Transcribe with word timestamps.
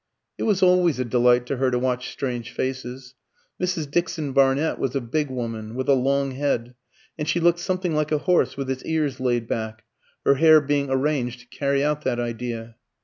It 0.39 0.43
was 0.49 0.63
always 0.63 0.97
a 0.97 1.05
delight 1.05 1.45
to 1.45 1.57
her 1.57 1.69
to 1.69 1.77
watch 1.77 2.09
strange 2.11 2.51
faces. 2.51 3.13
Mrs. 3.61 3.91
Dixon 3.91 4.33
Barnett 4.33 4.79
was 4.79 4.95
a 4.95 4.99
big 4.99 5.29
woman, 5.29 5.75
with 5.75 5.87
a 5.87 5.93
long 5.93 6.31
head, 6.31 6.73
and 7.19 7.27
she 7.29 7.39
looked 7.39 7.59
something 7.59 7.93
like 7.93 8.11
a 8.11 8.17
horse 8.17 8.57
with 8.57 8.71
its 8.71 8.83
ears 8.83 9.19
laid 9.19 9.47
back, 9.47 9.83
her 10.25 10.33
hair 10.33 10.59
being 10.59 10.89
arranged 10.89 11.39
to 11.41 11.45
carry 11.55 11.83
out 11.83 12.01
that 12.01 12.19
idea. 12.19 12.77